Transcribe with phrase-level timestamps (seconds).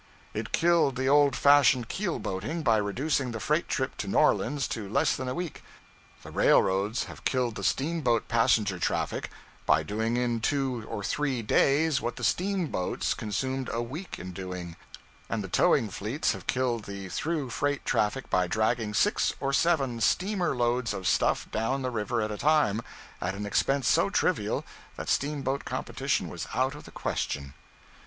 [0.33, 4.67] It killed the old fashioned keel boating, by reducing the freight trip to New Orleans
[4.69, 5.63] to less than a week.
[6.23, 9.29] The railroads have killed the steamboat passenger traffic
[9.67, 14.75] by doing in two or three days what the steamboats consumed a week in doing;
[15.29, 19.99] and the towing fleets have killed the through freight traffic by dragging six or seven
[20.01, 22.81] steamer loads of stuff down the river at a time,
[23.21, 24.65] at an expense so trivial
[24.97, 27.53] that steamboat competition was out of the question.